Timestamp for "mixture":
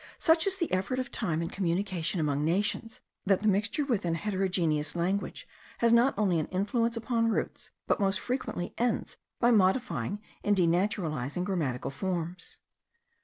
3.47-3.85